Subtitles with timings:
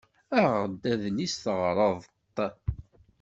[0.39, 2.37] Aɣ-d adlis teɣreḍ-t.